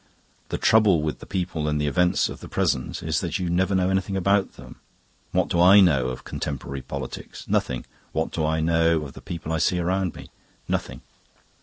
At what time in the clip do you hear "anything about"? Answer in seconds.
3.91-4.53